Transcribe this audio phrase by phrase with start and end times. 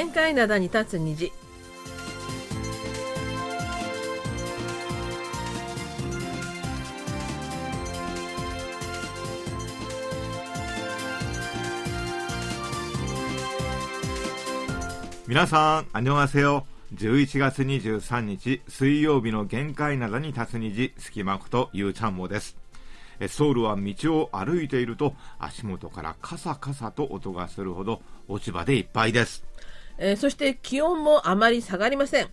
[0.00, 1.30] 限界灘に立つ虹
[15.28, 16.66] 皆さん、あにょがせよ。
[16.94, 22.56] 11月23日水曜日の限界灘に立つ虹、隙間ことゆうちゃんもです。
[23.20, 29.49] えソウルは道を歩いていると足元からカサカサと音がするほど落ち葉でいっぱいです。
[30.00, 32.28] えーそして気温もあまり下がりません。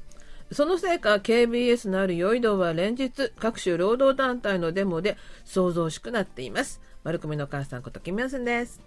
[0.51, 6.81] そのせいか KBS のあるヨイドは連日各種労働団体のデモで騒々しくなっています。
[7.03, 8.81] 丸組のお母さんことキムヤスンです。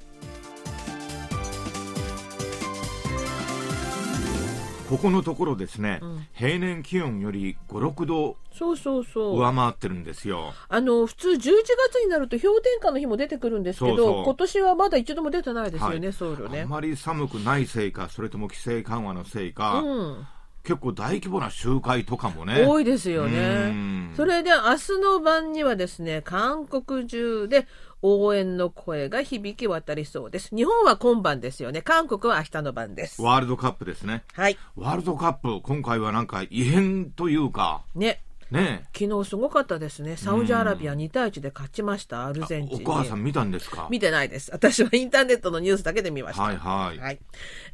[4.90, 6.00] ここのところですね、
[6.32, 9.38] 平年気温より5、6度そうそうそう。
[9.38, 10.52] 上回ってるんですよ。
[10.68, 11.46] あの普通11月
[12.02, 16.68] になると氷点下の日も出てくるんですけどそう今年はまだ一度も出てないですよね、はいソウルねあん。
[16.68, 20.26] まり寒くないせいか、それとも規制緩和のせいか、うん、
[20.64, 22.64] 結構大規模な集会とかもね。
[22.66, 24.12] 多いですようねん。
[24.16, 27.68] それで明日の晩にはですね韓国中で
[28.02, 30.54] 応援の声が響き渡りそうです。
[30.54, 31.82] 日本は今晩ですよね。
[31.82, 33.20] 韓国は明日の晩です。
[33.20, 34.24] ワールドカップですね。
[34.32, 34.58] はい。
[34.76, 38.20] ワールドカップ、今回はなんか異変というか、ね。
[38.50, 40.16] ね昨日すごかったですね。
[40.16, 42.26] サウジアラビア2対1で勝ちました。
[42.26, 42.84] アルゼンチンに。
[42.84, 43.86] お母さん見たんですか？
[43.90, 44.50] 見てないです。
[44.50, 46.42] 私はインターネットのニュースだけで見ました。
[46.42, 46.98] はいはい。
[46.98, 47.20] はい。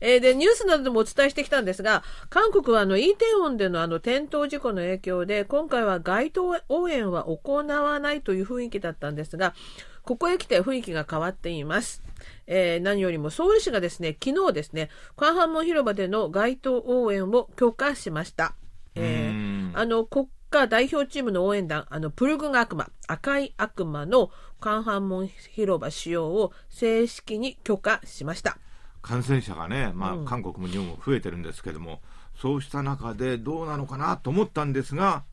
[0.01, 9.55] えーで、ニュースなどでもお伝えしてきたんですが、韓国はあの、イーテウォンでのあの、転倒事故の影響で、今回は街頭応援は行わないという雰囲気だったんですが、
[10.07, 12.01] ここへ来て雰囲気が変わっています。
[12.47, 18.55] えー何よりもソウル市がですね、昨日ですね、カンハンモン広場での街頭応援を許可しました。
[18.95, 28.59] えーうんあの、国家代表チームの応援団、あの、プルグン悪魔、赤い悪魔のカンハンモン広場使用を正式に許可しました。
[29.03, 32.01] 感染者がね、まあ、韓国も日本も増えてるんですけども、
[32.41, 35.25] そうした中でどうなのかなと思ったんですが、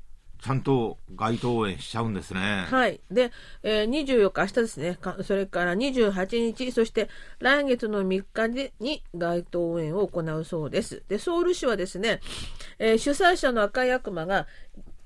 [0.43, 2.65] ちゃんと街頭応援しちゃうんですね。
[2.69, 2.99] はい。
[3.09, 3.31] で、
[3.63, 4.97] えー24日、明日ですね。
[4.99, 7.07] かそれから28日、そして
[7.39, 11.01] 来月の3日でに街頭応援を行うそうです。
[11.07, 12.19] で、ソウル市はですね、
[12.77, 14.45] えー主催者の赤い悪魔が、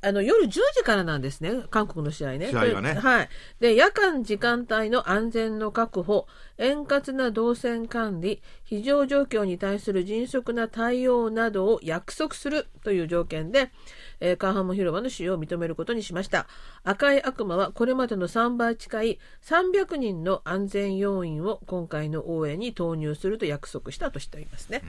[0.01, 2.47] あの夜10時からなんですね、韓国の試合ね。
[2.49, 3.29] 試合がねではい。
[3.59, 6.25] で、夜間時間帯の安全の確保、
[6.57, 13.71] 円滑な動線管理、非常状況に対する迅速な対応などを約束するという条件で、
[14.19, 16.47] えーカンハム広場の使用を認めることにしました。
[16.83, 24.81] 赤い悪魔はこれまでの3倍近い300人の安全要員を今回の応援に投入すると約束したとしていますね。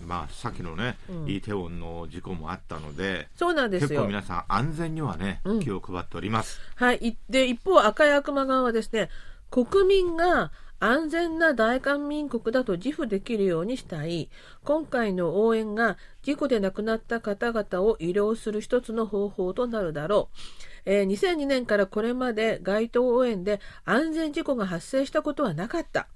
[0.00, 3.88] うんまあ、さっきのね、イーテウォンの事故もあったので、そうなんですよ。
[3.88, 6.60] 結構皆さん安全にはね、うん気を配っております。
[6.76, 6.98] はい。
[6.98, 9.08] いで、一方、赤い悪魔側はですね、
[9.50, 10.50] 国民が
[10.84, 14.28] 安全な大韓民国だと自負できるようにしたい、
[14.64, 20.38] 今回の応援が事故で亡くなった方々を医療する一つの方法となるだろう。
[20.84, 26.08] えー2002年からこれまで街頭応援で安全事故が発生したことはなかった。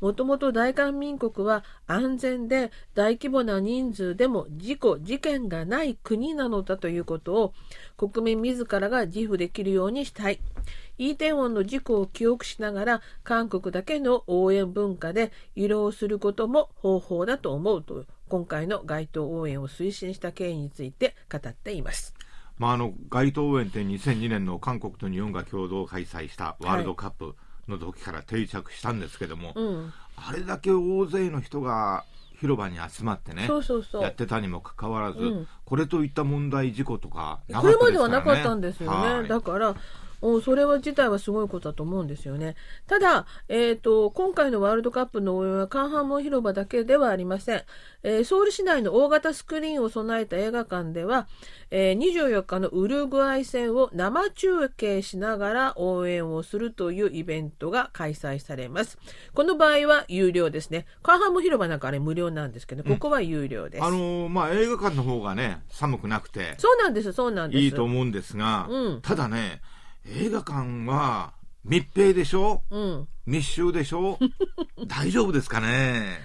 [0.00, 7.54] もともと大韓民国は安全で大規模な人数でも事故、事件がない国なのだということを
[7.96, 10.40] 国民自らが自負できるようにしたい。
[10.96, 22.14] イーテウォンの事故を記憶しながら韓国だけの応援文化で慰労することも方法だと思うと今回の街頭応援を推進した経緯について語っています。
[22.58, 27.34] まあ、あの街頭応援って2002年の韓国と日本が共同開催したワールドカップ
[27.68, 32.04] の時から定着したんですけども、うん、あれだけ大勢の人が
[32.40, 34.02] 広場に集まってねそうそうそう。
[34.02, 35.48] やってたにもかかわらず、うん。
[35.64, 38.96] これといった問題事故とかなこれまではなかったんですよね。
[38.96, 39.28] はい。
[39.28, 39.74] だから、お
[40.40, 42.56] それは自体はすごいことだと思うんですよね。
[42.86, 47.62] ただ、えっ、と、今回のワールドカップの応援はカンハンモン広場だけではありません。
[48.02, 51.26] えーソウル市内の大型スクリーンを備えた映画館では、
[51.70, 58.98] えー24日のウルグアイ戦を生中継しながら応援をするというイベントが開催されます。
[59.34, 60.86] この場合は有料ですね。
[61.02, 63.84] カンハンモン広場なんかあれ無料なんですけど、ここは有料です。
[63.84, 67.60] あのーまあ、映画館の方がね寒くなくてそうなんです、そうなんです。
[67.62, 69.60] いいと思うんですが、うんただね
[70.06, 71.32] 映画館は
[71.64, 72.62] 密閉でしょ？
[72.70, 73.08] うん。
[73.26, 74.18] 密集でしょ？
[74.86, 76.18] 大丈夫ですかね？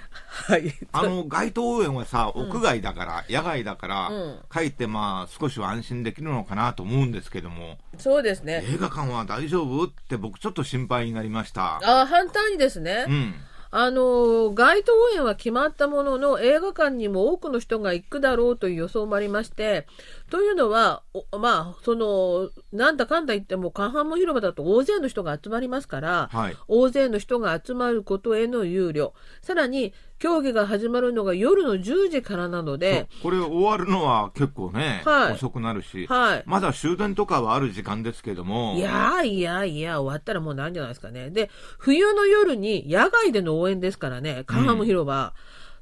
[0.50, 0.74] はい。
[0.92, 4.40] あの街頭応援はさ屋外だから、野外だから、うん。
[4.50, 7.78] かえってまあ少しは安心できるのかなと思うんですけども。
[7.98, 8.64] そうですね。
[8.68, 9.86] 映画館は大丈夫？
[9.86, 11.80] って僕ちょっと心配になりました。
[12.02, 13.34] あ反対にですね、うん
[13.72, 19.86] あの街頭応援は決まったものの映画館にも多くの人が行くだろうという予想もありまして
[20.32, 26.56] というのはおまあそのなんだかんだ言ってもカンハンモ広場だと大勢の人が集まりますから、はい。
[26.68, 29.12] 大勢の人が集まることへの憂慮。
[29.42, 36.44] さらに競技が始まるのが夜の10時からなので、これ終わるのは結構ね、はい遅くなるし、はい。
[36.46, 41.30] まだ終電とかはある時間ですけども、いやーいやいや、終わったらもうないんじゃないですかね。
[41.30, 45.34] で、冬の夜に野外での応援ですからね、カンハム広場、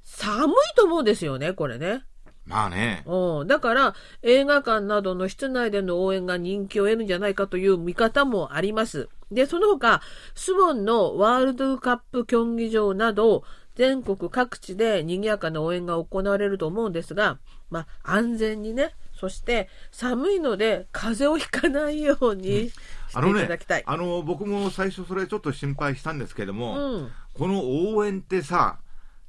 [0.03, 2.03] 寒いと思うんですよね、これね。
[2.45, 3.47] まあね、うん。
[3.47, 9.09] だから、映画館などの室内での応援が人気を得るんじゃないかという見方もあります。
[9.31, 10.01] で、その他、
[10.33, 13.43] スボンのワールドカップ競技場など、
[13.77, 17.37] 全国各地で賑やかな応援が行われると思うんですが、
[17.69, 22.71] まあ、安全にね、そして寒いので風邪をひかないようにしてい
[23.13, 23.83] あのねただきたい。
[23.85, 27.11] あの僕も最初それちょっと心配したんですけども、うん。
[27.33, 28.79] この応援ってさ、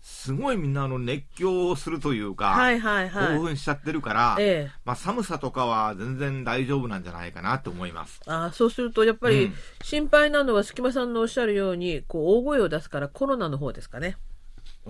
[0.00, 3.36] すごいみんなあの熱狂するというか、はいはいはい。
[3.36, 4.72] 興奮しちゃってるから、ええ。
[4.86, 8.20] まあ、寒さとかは全然大丈夫なんじゃないかなと思います。
[8.26, 14.16] あそうするとやっぱりうん心配なのは隙間さんのおっしゃるようにこう大声を出すからコロナの方ですかね。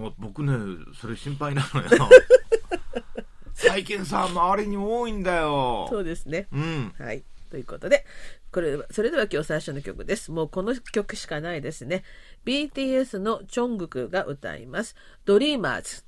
[0.01, 0.53] お僕ね、
[1.01, 1.89] それ心配なのよ。
[3.53, 5.89] 最近さ、周りに多いんだよ。
[5.91, 6.47] そうですね。
[6.53, 6.95] うん。
[6.97, 7.25] はい。
[7.51, 8.07] ということで、
[8.53, 10.31] これ、それでは今日最初の曲です。
[10.31, 12.05] もうこの曲しかないですね。
[12.45, 14.95] BTS のチョングクが歌います。
[15.25, 16.08] ドリーマーズ。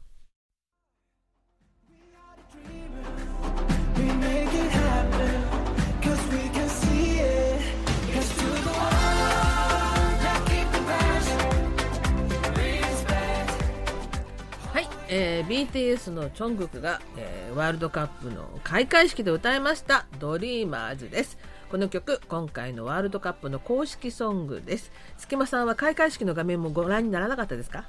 [15.12, 21.36] えー BTS のチョングクが、えーワールドカップの開会式で歌いました「ドリーマーズ」です。
[21.68, 24.92] この曲今回のワールドカップの公式ソングです。
[25.18, 27.84] 隙間さんは開会式の画面もご覧にならなかったですか？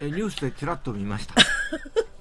[0.00, 1.34] え、ニュースでちらっと見ました。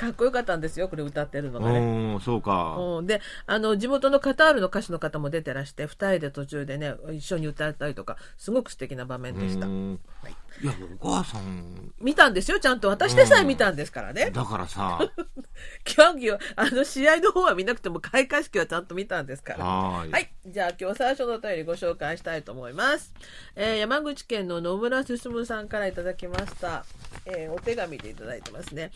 [0.00, 2.76] かっこよかったんですよこれ歌ってるのがねそうか。
[2.78, 14.98] うん、であの地元のカタールの歌手の方も出てらして2人で途中でね一緒に歌ったりとかすごく素敵な場面でしたうんはいいや、お母さん、見たんですよちゃんと私でさえ見たんですからね、だからさ、
[15.84, 20.12] 競技をあの試合の方は見なくても開会式はちゃんと見たんですからはーい。
[20.12, 20.32] はい。
[20.46, 23.14] じゃあ今日最初のお便りご紹介したいと思います。
[23.54, 26.84] えー山口県の野村進さんからいただきました。
[27.26, 28.90] えーお手紙でいただいてますね。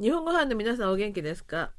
[0.00, 1.70] 日本語班の皆さんお元気ですか？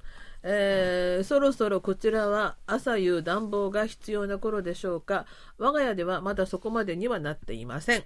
[0.41, 5.25] えーそろそろこちらは朝夕暖房が必要な頃でしょうか？
[5.57, 8.03] 我が家ではまだそこまでにはなっていません。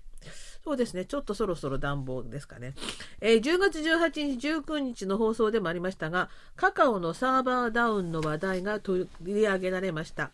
[0.64, 1.04] そうですね。
[1.04, 2.74] ちょっとそろそろ暖房ですかね。
[3.20, 10.32] えー10月18日、19日の放送でもありましたが、カカオのサーバーダウンの話題が取り上げられました。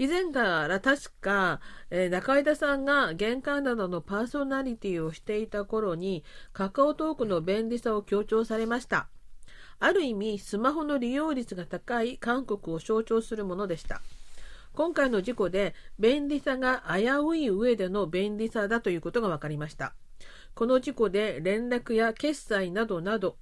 [0.00, 1.60] 以前から確か、
[1.90, 6.24] えー中井田さんが玄関などのパーソナリティをしていた頃に、
[6.54, 9.08] カカオトークの便利さを強調されました。
[9.78, 14.00] ある意味、スマホの利用率が高い韓国を象徴するものでした。
[14.72, 19.92] 今回の事故で便利さが危うい上での便利さだということが分かりました。
[20.54, 23.36] この事故で連絡や決済などなど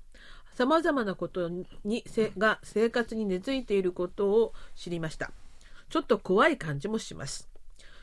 [0.57, 1.49] 様々なこと
[1.85, 5.31] にせが生活に根付いていることを知りました。
[5.89, 7.49] ちょっと怖い感じもします。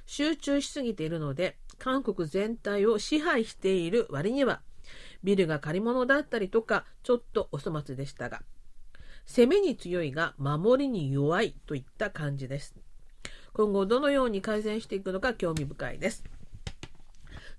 [0.06, 4.62] 集中しすぎているので韓国全体を支配している割には
[5.24, 8.44] ビルが借り物だったりとかちょっとお粗末でしたが
[9.26, 12.76] 攻めに強いが守りに弱いといった感じです。
[13.54, 16.24] 今後どのように改善していくのか興味深いです。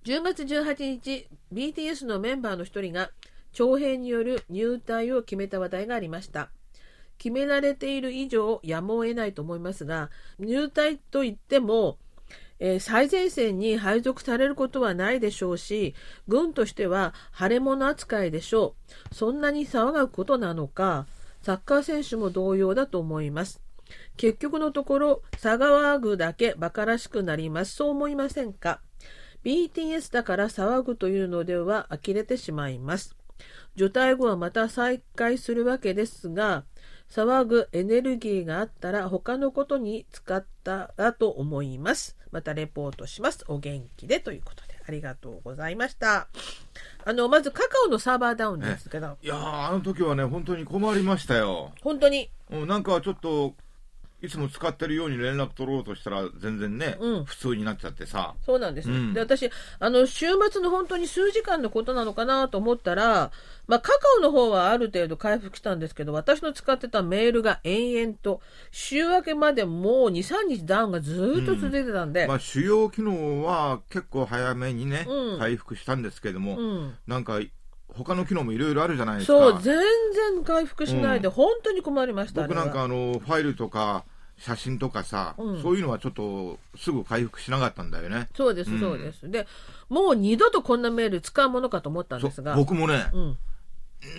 [0.04, 3.10] 10月18日、BTS のメンバーの一人が
[3.52, 6.50] 徴兵による入隊を決めた話題がありました。
[7.18, 11.98] 決められている以上やむを得ないと思いますが、入隊といっても、
[12.58, 15.94] えー最前線に配属されることはないでしょうし、
[16.28, 18.74] 軍としては腫れ物扱いでしょ
[19.10, 19.14] う。
[19.14, 21.06] そんなに騒ぐことなのか、
[21.42, 23.60] サッカー選手も同様だと思います。
[24.16, 27.76] 結局のところ、騒ぐだけ馬鹿らしくなります。
[27.76, 28.80] そう思いませんか
[29.44, 33.16] ?BTS だから騒ぐというのでは呆れてしまいます。
[33.76, 36.64] 除隊後はまた再開するわけですが、
[37.10, 42.16] 騒ぐエネルギーがあったら他のことに使ったらと思います。
[42.32, 43.44] またレポートします。
[43.48, 46.28] お元気でということでありがとうございました。
[47.04, 51.72] あの、まずカカオのサーバーダウンですけど、いやー、あの時はね、本当に困りましたよ。
[51.82, 53.54] 本当にうんなんかちょっと、
[54.26, 57.24] いつも使ってるように連絡取ろうとしたら、全然ね、うん。
[57.24, 58.34] 普通になっちゃってさ。
[58.44, 59.14] そうなんです、うん。
[59.14, 63.30] で私あの週末の本当に数時間のことなのかなと思ったら、
[63.66, 68.40] まあ、カカオの方はある程度回復したんですけど私の使ってたメールが延々と
[68.70, 75.38] 週明けまでもう23日ダウンがずーっと続いてたんで、まあ、主要機能は結構早めにね、うん。
[75.38, 77.40] 回復したんですけども、うん、なんか、
[77.88, 79.38] 他の機能もいろいろあるじゃないですか。
[79.38, 79.74] そう全
[80.34, 84.04] 然回復しないで、本当に困りました僕なんかああの、ファイルとか、
[84.38, 88.28] 写真とかさ、うんそういうのはちょっとすぐ回復しなかったんだよね。
[88.34, 89.46] そうですそうです、で
[89.88, 93.38] もう二度とこんなメール使うものかと思ったんそですが僕もね、うん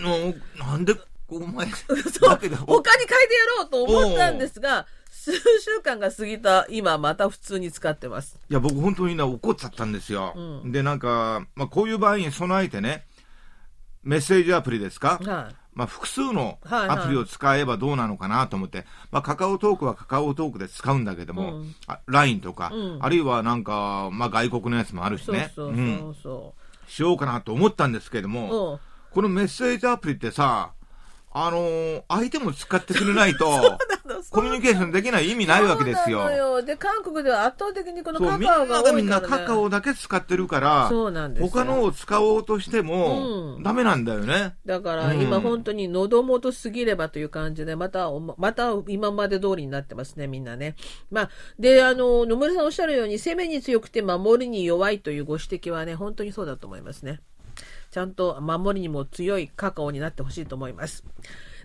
[0.02, 0.96] のなんで
[1.30, 1.94] お前 そ
[2.28, 8.40] うだけど他に変えてやろうと思ったんですが、数週間が過ぎた今また普通に使ってます。
[8.50, 10.34] いや、僕本当にね、怒っちゃったんですよ。
[10.36, 13.06] うんで、なんか、まあ、こういう場合に備えてね、
[14.04, 15.67] メッセージアプリですか、はい。
[15.78, 16.98] まあ、複数のはいはい。
[16.98, 21.76] アプリを使えばどうなのかなと思って、まあ、カカオトークはカカオトークで使うんだけども、うん。
[21.86, 22.98] あ LINE とか、うん。
[23.00, 26.62] あるいはなんか、まあ、外国のやつもあるしそうね、そううんそう。
[26.88, 28.32] そしようかなと思ったんですけどう。
[28.32, 28.80] も、うん。
[29.14, 30.72] このメッセージアプリってさ、
[31.32, 33.46] あのー相手も使ってくれないと、
[34.32, 39.46] コミュニケーションできない意味ないわけですよよで、韓国では圧倒的にこのカみんなカオががみんな多いから、ね。
[39.46, 44.56] カカオだけ使ってるから、そうなんですよ他のを使おうとしても、うんダメなんだよね。
[44.66, 50.76] だからうん今本当に喉元すぎればという感じで、また、また今まで通りになってますね、みんなね。
[51.12, 51.30] まあ、
[51.60, 57.20] で、あの、野村さんおっしゃるように、攻めに強くて守りに弱いというご指摘はね、本当にそうだと思いますね。
[57.91, 61.03] ちゃんと守りにも強いカカオになってほしいと思います。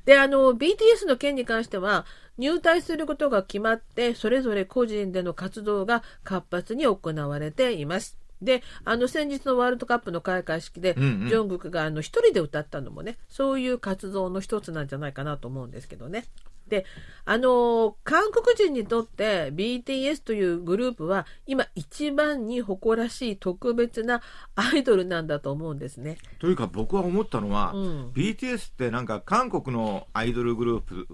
[0.04, 2.06] で、あの、BTS の件に関しては、
[2.38, 8.18] 入隊することが決まって、それぞれ個人での活動が活発に行われています。
[8.40, 16.24] で、あの、先日のワールドカップの開会式で、うんうんジョングクがあの一人で歌ったのもね、そういう活動の一つなんじゃないかなと思うんですけどね。
[16.72, 16.86] で、
[17.26, 24.22] あの韓国人にとって BTS というグループは今一番に誇らしい特別な
[24.56, 26.16] アイドルなんだと思うんですね。
[26.38, 31.08] というか僕は思ったのは、うん BTS ってなんか韓国のアイドルグループ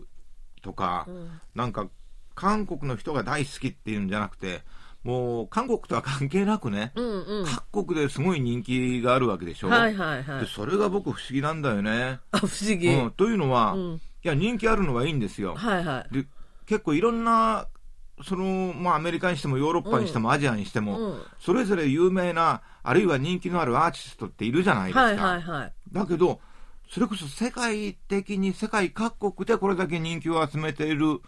[0.62, 1.88] とか、んなんか
[2.36, 4.62] 韓国の人が大好きっていうんじゃなくて、
[5.02, 7.46] もう韓国とは関係なくね、うんうん。
[7.46, 9.68] 各国ですごい人気があるわけでしょ。
[9.68, 10.40] はいはいはい。
[10.40, 12.20] でそれが僕不思議なんだよね。
[12.30, 12.88] あ、不思議。
[12.88, 15.54] うん、というのは、うや人気あるのはいいんですよ。
[15.54, 16.14] はいはい。
[16.14, 16.26] で
[16.66, 17.66] 結構いろんな
[18.22, 25.72] その、まあ、アメリカにしてもヨーロッパにしても、アジアにしても、うんそれぞれ有名なあるいは人気のあるアーティストっているじゃないですか、はいはいはい。
[25.92, 26.40] だけど
[26.90, 31.20] それこそ世界的に世界各国でこれだけ人気を集めている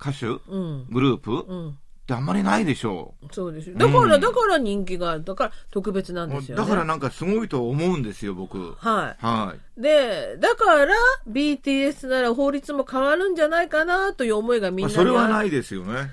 [0.00, 0.86] 歌手うん。
[0.90, 1.78] グループっうん。
[2.08, 3.76] てあんまりないでしょそうですよ。
[3.76, 6.62] だから、うんだから人気が、だから特別なんう、ですよね。
[6.64, 9.24] だからなんかすごいと思うんですよ僕はい。
[9.24, 10.94] はいで、だから、
[11.30, 16.10] BTS なら法律も変わるんじゃないかなという思いがみんまあ、なにそれはあないですよね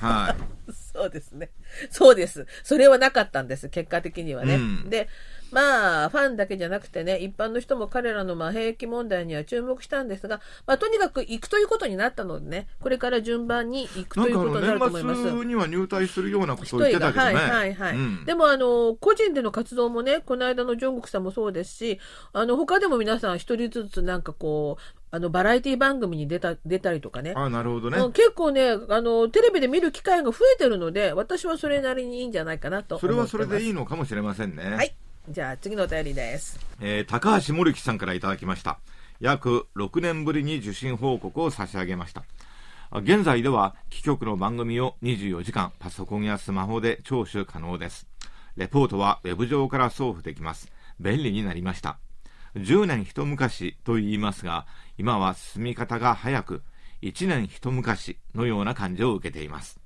[0.00, 0.34] は
[0.68, 1.50] い そうですね。
[1.90, 2.46] そうです。
[2.64, 4.56] それはなかったんです、結果的にはね。
[4.56, 5.08] うんで、
[5.50, 15.22] まあ、ファンだけじゃなくてね、一般の人も彼らのまあ兵役問題には注目したんですが、まあ、とにかく行くということになったのでね、これから順番に行くということになるとの思います。
[15.22, 17.34] 年末には入隊するようなことを言ってたけどね。
[17.34, 17.96] はいはいはい。
[17.96, 22.00] うんでも、あの、個人での活動もね、この間のジョングクさんもそうですし、
[22.32, 27.32] あの、他でも皆さん一人ずつなんかこう、あの、バラエティ番組に出た、出たりとかね。
[27.36, 27.98] あなるほどね。
[27.98, 32.98] うん結構ね、あの、テレビで見る機会が増えてるので、私はそれなりにいいんじゃないかなと。
[32.98, 34.64] それはそれでいいのかもしれませんね。
[34.64, 34.94] はい。
[35.28, 36.58] じゃあ、次のお便りです。
[36.80, 38.78] えー高橋森樹さんからいただきました。
[39.18, 42.24] 約6年ぶりに受信報告を差し上げました。
[42.92, 48.06] 現在では、貴局の番組を24時間パソコンやスマホで聴取可能です。
[48.56, 50.70] レポートはウェブ上から送付できます。
[51.00, 51.98] 便利になりました。
[52.54, 54.66] 10年一昔と言いますが、
[54.96, 56.62] 今は進み方が早く、
[57.02, 59.80] 1年一昔のような感じを受けています。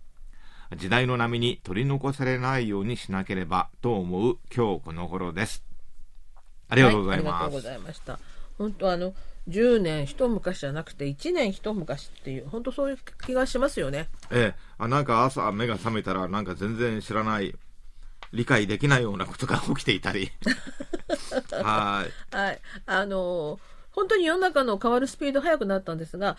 [0.77, 5.65] 時代の波に取り残されないようにしなければと思う今日この頃です。
[6.69, 7.27] ありがとうございます。
[7.27, 8.19] はありがとうございました。
[8.57, 9.15] 本当あの、
[9.49, 14.09] 10年一昔じゃなくて、1年一昔っていう、本当そういう気がしますよね。
[14.31, 17.55] ええ、あなんか朝目が覚めたらなんか全然知らない
[18.33, 20.31] 理解できないようなことが起きていたり
[21.51, 22.61] はいはい。
[22.87, 23.59] あの、
[23.91, 26.37] 本当に世の中の変わるスピード速くなったんですが、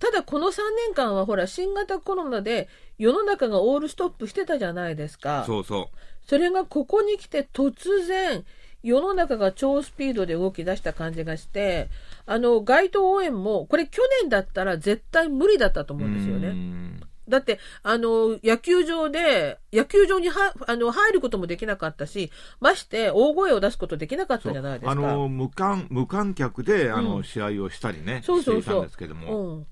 [0.00, 0.52] ただこの3
[0.88, 5.44] 年間はほら、新型コロナで世の中がオールストップしてたじゃないですか。
[5.46, 5.90] そうそ
[6.26, 8.44] それがここに来て突然、
[8.82, 11.88] 世の中が超スピードで動き出した感じがして、
[12.24, 16.48] あの、街頭応援も、これ去年だったら絶対無理だったとう思うんですようね。
[16.48, 24.90] んだって、あの、野球場で、野球場にはあの入ることもできなかったし、まして大声を出すことできなかったじゃないですか。
[24.92, 29.66] あの無観無観客であの、うん試合をしたりねそうそうそうしていたんですけども、うん。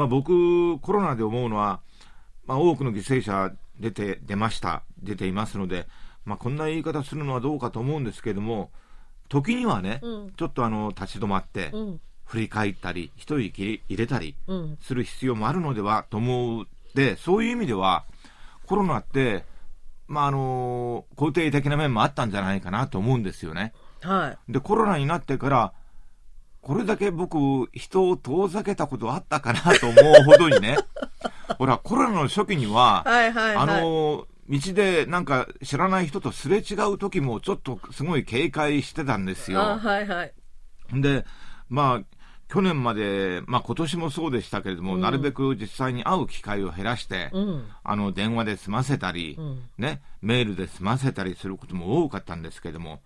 [0.00, 1.80] まあ、僕コロナで思うのは、
[2.46, 5.88] まあ、多くの犠牲者出て出ました出ていますので、
[6.24, 8.70] まあ、こんな言い方するのはどうかと思うんですけども
[9.28, 12.00] 時にはね、うんちょっとあの立ち止まって、うん。
[12.24, 14.78] 振り返ったり一息入れたりうん。
[14.80, 18.06] する必要もあるのではと思うでそういう意味では
[18.66, 19.44] コロナって、
[20.08, 23.74] まあ、あの肯定的な面もあったんじゃないかなと思うんですよね。
[24.00, 24.52] はい。
[24.52, 25.72] でコロナになってから
[26.60, 30.76] これだけ僕人を遠ざけたことあったかなと思うほどにね
[31.58, 33.56] ほらコロナの初期には、はいはいはい。
[33.56, 39.60] あの道でなんか知らない人とすれ違う時もちょっとすごい警戒してたんですよ。
[39.60, 40.32] あはいはい。
[40.92, 41.24] で、
[41.68, 42.16] まあ、
[42.48, 53.02] 去年まで、まあ今年もそうでしたけれども、なるべく実際に会う機会を減らして、うんあの、電話で済ませたり、んね、メールで済ませたりすることも多かったんですけれども、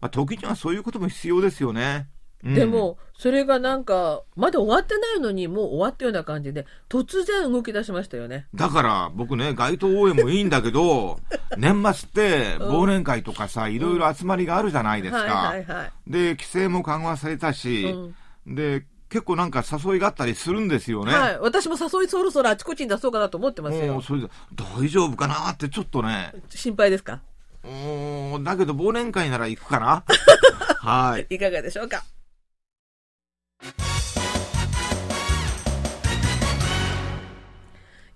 [0.00, 2.08] まあ時にはそういうことも必要ですよね。
[2.44, 8.46] うんでも、それがなんか、まだ終わってないのに、もう終わったような感じで、突然動き出しましたよね。
[8.54, 11.18] だから僕ね、街頭応援もいいんだけど、
[11.58, 15.52] 年末って忘年会とかさ、いろいろ集まりがあるじゃないですか。
[16.06, 17.92] で、規制も緩和されたし、
[18.46, 21.12] で、結構なんか誘いがあったりするんですよね。
[21.12, 21.38] はい。
[21.40, 24.00] 私も誘いそろそろあちこちに出そうかなと思ってますよ。
[24.00, 27.20] それで大丈夫かなってちょっとね、心配ですか？
[27.64, 30.04] うーんだけど忘年会なら行くかな
[30.80, 31.26] はい。
[31.34, 32.04] いかがでしょうか？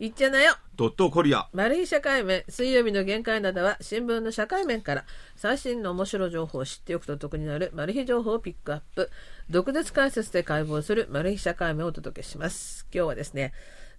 [0.02, 0.56] いっちゃなよ。
[0.75, 1.47] ドットコリア。
[1.52, 5.04] マル秘社会面水曜日の限界などは新聞の社会面から
[5.37, 9.11] 最新の面白情報を知っておくと得になるマル秘情報をピックアップ。
[9.49, 12.88] 毒舌解説で解剖するマル秘社会面をお届けします。
[12.92, 13.52] 今日はですね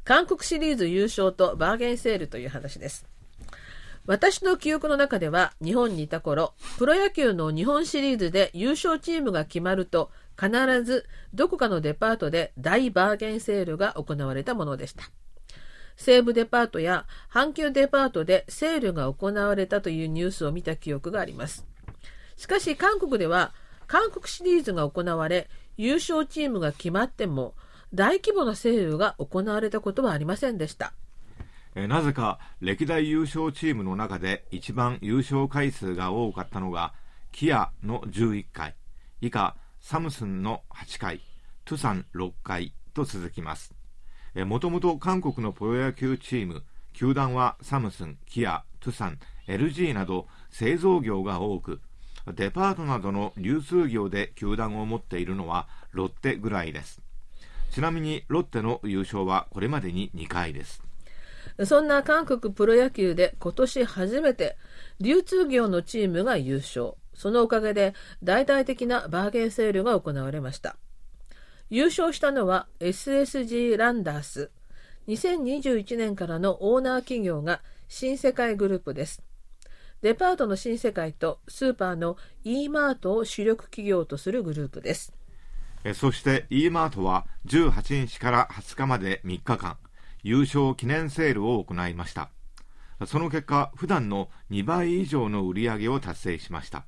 [0.03, 3.07] 韓国シリーズ優勝とバーゲンセールという話です。
[4.05, 10.51] 私の記憶の中では日本にいた頃プロ野球の日本シリーズで優勝チームが決まると必
[10.83, 15.09] ずどこかのデパートで大バーゲンセールが行われたものでした
[16.03, 21.65] 西武デパートや阪急デパートでセールが行われたというニュースを見た記憶があります。
[22.35, 23.53] しかし韓国では
[23.87, 27.53] 韓国シリーズが行われ優勝チームが決まっても
[27.93, 30.91] 大規模なセールが行われたことはありませんでした。
[31.75, 36.93] えなぜか歴代優勝チームの中で一番優勝回数が多かったのが
[37.31, 38.75] キアの11回
[39.21, 41.21] 以下サムスンの8回
[41.63, 43.73] トゥサン6回と続きます
[44.35, 46.63] もともと韓国のプロ野球チーム
[46.93, 51.79] 球団はサムスンキアトゥサン LG など製造業が多く
[52.33, 57.01] デパートなどの流通業で球団を持っているのはロッテぐらいです
[57.71, 60.81] ちなみにロッテの優勝はこれまでに2回です
[61.65, 64.57] そんな韓国プロ野球で今年初めて
[64.99, 66.93] 流通業のチームが優勝。
[67.13, 67.93] そのおかげで
[68.23, 70.77] 大々的なバーゲンセールが行われました。
[71.73, 74.51] 優勝したのは SSG ランダース。
[75.07, 79.23] 2021年からのオーナー企業が新世界グループです。
[80.03, 85.13] デパートの新世界とスーパーの e マートを主力企業とするグループです。
[85.83, 89.77] えそして e マートは18日から20日まで3日間
[90.21, 92.29] 優勝記念セールを行いました
[93.07, 96.85] その結果普段の2倍以上の売り上げを達成しました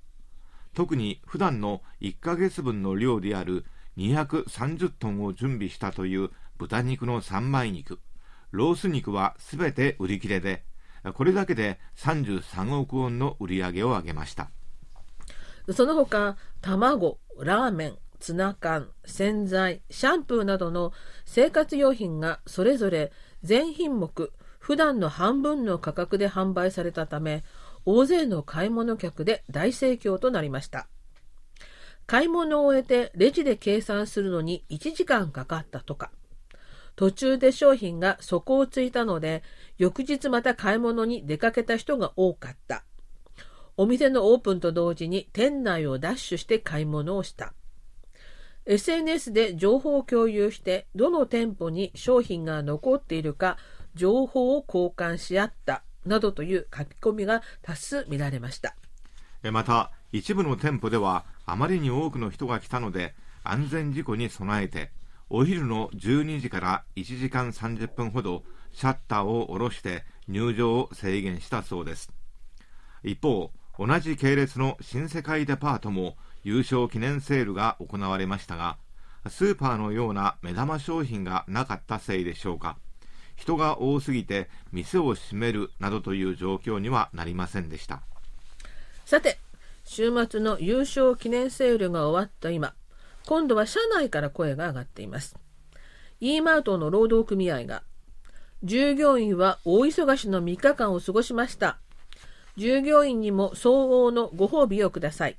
[0.75, 3.65] 特に普段の1ヶ月分の量である
[3.97, 7.99] 230トンを準備したという豚肉の三枚肉
[8.51, 10.63] ロース肉はすべて売り切れで
[11.13, 14.49] これだけで33億ウォンの売り上げを上げました
[15.73, 20.93] その他、卵、ラーメン、ツナ缶、洗剤、シャンプーなどの
[21.25, 23.11] 生活用品がそれぞれ
[23.43, 27.43] 全品目、普段の半分の価格で販売されたため、
[27.85, 30.87] 大勢の買い物客で大盛況となりました。
[32.07, 36.11] 買い物を終えてレジで計算するのに1時間かかったとか。
[36.95, 39.43] 途中で商品が底をついたので、
[39.77, 42.83] 翌日また買い物に出かけた人が多かった。
[43.75, 47.53] お店のオープンと同時に店内をダッシュして買い物をした。
[48.65, 53.57] SNS で情報を共有して、どの店舗に商品が残っているか、
[53.93, 58.75] 情報を交換し合った、などという書き込みが多数見られました。
[59.51, 64.91] また一部の店舗ではあまりに多くの人が来たので安全事故に備えて
[65.29, 72.11] お昼の12時から1時間30分ほどシャッターを下ろして入場を制限したそうです。
[73.03, 78.77] 一方同じ系列の新世界デパートも優勝記念セールが行われましたが
[79.27, 82.77] スーパーのような目玉商品がなかったせいでしょうか。
[83.35, 88.01] 人が多すぎて店を閉めるなどという状況にはなりませんでした。
[89.05, 89.37] さて、
[89.85, 92.73] 週末の優勝記念セールが終わった今、
[93.25, 95.35] 今度は社内から声が上がっています。
[96.19, 97.83] e マートの労働組合が、
[98.63, 101.77] 従業員は大忙しの3日間を過ごしました。
[102.57, 105.37] 従業員にも相応のご褒美をください。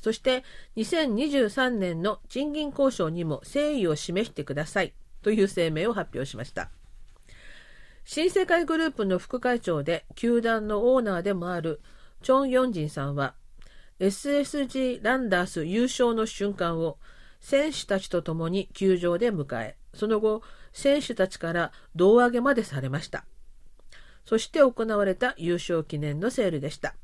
[0.00, 0.44] そして
[0.76, 6.70] 2023年の賃金交渉にも誠意を示してくださいという声明を発表しました。
[8.04, 11.80] 新世界グループの副会長で球団のオーナーでもある
[12.22, 13.34] チョン・ヨンジンさんは
[14.00, 16.98] SSG ランダース優勝の瞬間を
[17.40, 23.24] 選手たちと共に球場で迎え、その後、選手たちから胴上げまでされました。
[24.24, 26.94] そして行われた優勝記念のセールでした。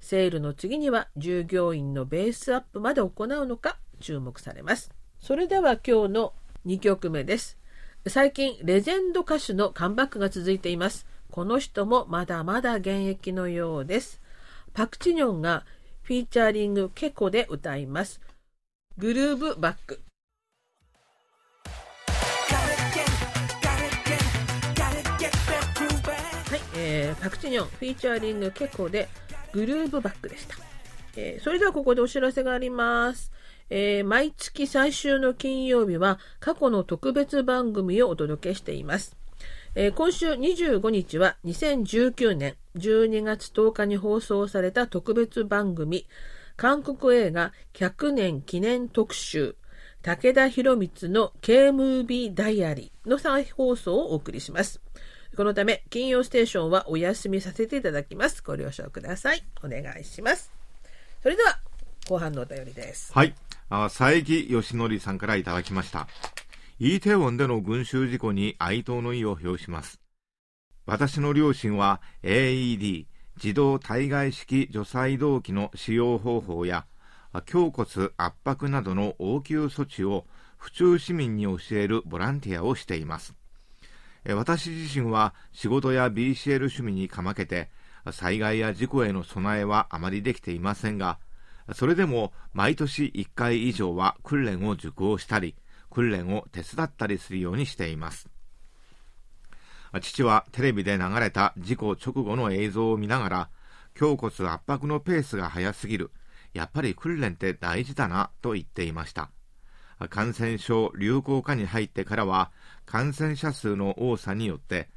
[0.00, 6.32] セールの次には従業員のベースアップまで行うのか注目されますそれでは今日の
[6.66, 7.58] 2曲目です
[8.06, 14.20] 最近レジェンド歌手のカムバックが続いていますこの人もまだまだ現役のようです
[14.72, 15.64] パクチニョンが
[16.10, 18.20] フィーチャーリングケコで歌います。
[18.98, 20.00] グルーブバック。
[26.50, 29.08] はい、えーパクチニョンフィーチャーリングケコで
[29.52, 30.56] グルーブバックでした、
[31.14, 33.30] えーそれではここでお知らせがあります、
[33.68, 39.16] えー毎月最終の金曜日は過去の特別番組をお届けしています、
[39.74, 46.06] えー今週25日は2019年12月10日に放送された特別番組
[46.56, 49.56] 韓国映画100年記念特集
[50.02, 54.80] 武田博光の K ムービーダイアリーの再放送をお送りします。
[55.36, 58.42] このため、金曜ステーションはお休みさせていただきます。
[58.42, 59.44] ご了承ください。
[59.62, 60.50] お願いします。
[61.22, 61.60] それでは、
[62.08, 63.12] 後半のお便りです。
[63.12, 63.34] はい。
[63.68, 66.08] あ佐伯義則さんからいただきました。
[66.82, 70.00] イーテウォンでの群衆事故に哀悼の意を表します。
[70.86, 73.04] 私の両親は AED、
[73.36, 76.86] 自動体外式除細動器の使用方法や、
[77.34, 80.24] 胸骨圧迫などの応急措置を
[80.56, 83.34] 府中市民に教えるボランティアをしています。
[84.24, 87.68] 私自身は仕事や BCL 趣味にかまけて、
[88.10, 91.18] 災害や事故への備えはあまりできていませんが、
[91.74, 95.54] それでも毎年1回以上は訓練を受講したり、
[95.90, 98.28] 訓練を手伝ったりするようにしています。
[100.00, 103.50] 父はテレビで流れた事故直後の映像を見ながら、
[104.00, 106.12] 胸骨圧迫のペースが速すぎる。
[106.54, 109.30] やっぱり訓練って大事だなと言っていました。
[110.08, 112.52] 感染症流行下に入ってからは、
[112.86, 114.88] 感染者数の多さによって、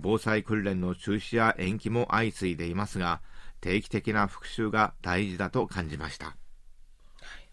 [0.00, 3.20] 防災訓練の中止や延期も相次いでいますが、
[3.60, 6.36] 定期的な復習が大事だと感じました。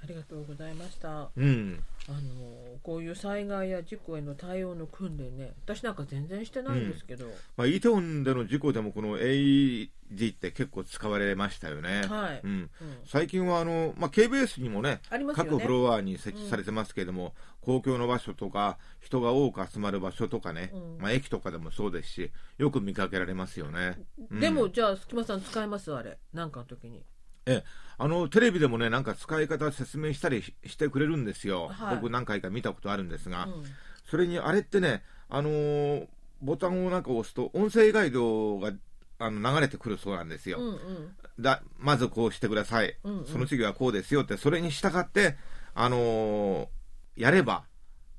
[0.06, 1.22] ありがとうございました。
[1.24, 1.84] あうん。
[2.08, 7.26] の、こういう災害や事故への対応の訓練ね、私なんか全然してないんですけど、
[7.58, 9.90] まあ、イテウォンでの事故でもこの AED
[10.34, 12.04] って結構使われましたよね。
[12.08, 12.52] はいうん。
[12.52, 12.70] うん
[13.06, 23.98] 最近はあの、まあ、KBS にもね、ね各フロアに設置されてますけれども、公共の場所とか、人が多く集まる場所とかね、うんまあ、駅とかでもそうですし、よく見かけられますよね。
[24.30, 25.92] うんでも、じゃあ、隙間さん使えます？
[25.92, 26.20] あれ。
[26.34, 27.04] なんかの時に。
[27.46, 27.64] ええ、
[27.98, 31.96] あのテレビでもね、なんか使い方説明したりししてくれるんですよ、はい。
[31.96, 33.64] 僕、何回か見たことあるんですが、うん。
[34.10, 36.08] それにあれってね、あのー
[36.42, 38.72] ボタンをなんか押すと、音声ガイドが
[39.20, 41.16] あの流れてくるそうなんですよ、うんうん。
[41.40, 43.26] だまずこうしてください、うんうん。
[43.26, 45.38] その次はこうですよって、それに従って、
[45.74, 46.68] あのー
[47.16, 47.64] やれば、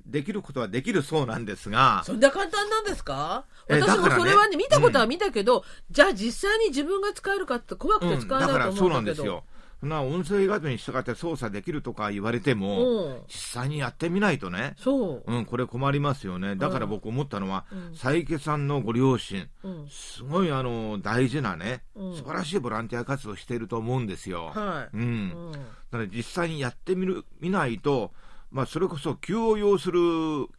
[0.06, 3.44] できることはできるそうなんですが、そんな簡単なんですか？
[3.68, 9.22] え私もそれはね、見たことは見たけど、じゃあ実際に自分が使えるかって怖くてうん、使えないとだからそう思うんだけど。
[9.22, 9.44] なんですよ。
[9.78, 13.20] そんな音声ガイドに従って操作できるとか言われても、うん。
[13.28, 15.22] 実際にやってみないとね、そう。
[15.26, 16.56] うん、これ困りますよね。
[16.56, 19.86] だから僕思ったのは、うん佐伯さんのご両親、うん。
[19.90, 24.52] すごいあの、大事なね、うん素晴らしいボランティア活動をしていると思うんですよ。
[24.54, 24.96] はい。
[24.96, 25.02] うん。
[25.02, 25.04] う
[25.50, 25.52] ん。
[25.52, 28.12] だから実際にやってみる、見ないと、
[28.50, 30.00] まあそれこそ急を要する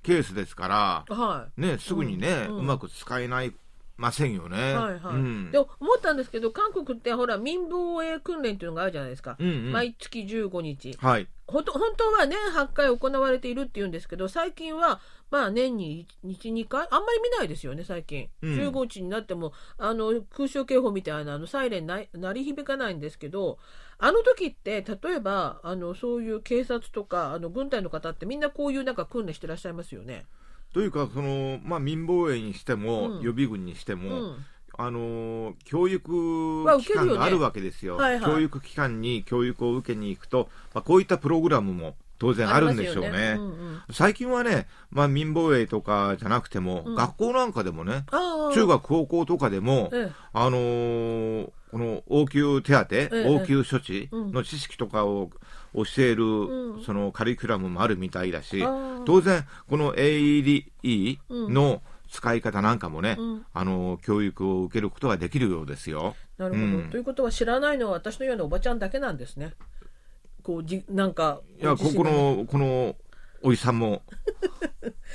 [0.04, 3.54] ケースですから、はね、すぐにね、ううんまく使えない
[3.98, 4.58] ませんよね。
[4.58, 4.74] い。
[4.74, 5.16] はいはい。
[5.16, 9.36] うんで、思ったんですけど、韓国ってほら、民防衛訓練っていうのがあるじゃないですか。
[9.40, 10.96] うんうん毎月15日。
[11.00, 11.28] はい。
[11.48, 15.00] ほんと本当は年8回行われているっていうんですけど、最近は、
[15.32, 16.88] まあ年に1、2回？
[16.92, 18.28] あんまり見ないですよね、最近。
[18.42, 23.60] うん15日になっても、あの、空襲警報みたいな、あの、サイレンな鳴り響かないんですけど、
[23.98, 30.26] あの時って、例えば、あの、そういう警察とか、あの、軍隊の方ってみんなこういうなんか訓練してらっしゃいますよね。
[30.74, 34.46] というか、その、まあ民防衛にしても、うん予備軍にしてうも、ん。
[34.78, 38.32] あのー教育機関があるわけですよ、はいはい。
[38.32, 43.10] 教育機関に教育を受けに行くと、まあ、こういったプログラムも当然あるんでしょうね。
[43.10, 43.82] ありますようんうん。
[43.92, 46.96] 最近はね、まあ、民防衛とかじゃなくても、うん。
[46.96, 48.06] 学校なんかでもね。
[48.54, 50.12] 中学、高校とかでも、ええ。
[50.34, 55.32] あのーこの応急手当、え応急処置の知識とかを
[55.76, 56.84] 教える、うん。
[56.84, 58.64] そのカリキュラムもあるみたいだし、
[59.06, 66.16] 当然、この AED の使い方なんかもね、うんあの教育を受けることができるようですよ。
[66.38, 69.54] なるほど、うんということは知らないのは私のようなおばちゃんだけなんですね。
[70.44, 72.96] こうじなんかいや、ここの、この、
[73.42, 74.02] おじさんも、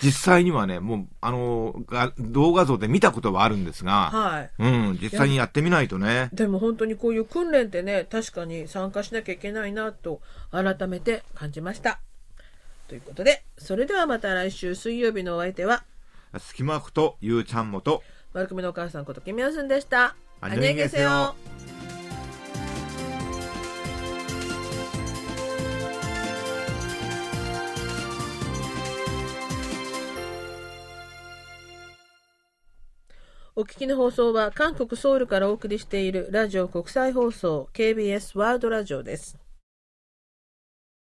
[0.02, 4.50] 実際にはね、もう、あの、が動画像で見たことはあるんですが、はい。
[4.58, 6.28] うん、実際にやってみないとね。
[6.32, 12.00] でも本当にこういう訓練ってね確かに参加しなきゃいけないなと改めて感じました。
[12.88, 15.84] ということでそれではまた来週水曜日のお相手は
[16.38, 18.02] 隙間ことゆうちゃんもと。
[18.32, 20.16] 丸組のお母さんことキミヨスンでした。
[33.54, 39.41] お聞きの放送は韓国ソウルからお送りしているラジオ国際放送 KBS ワールドラジオです。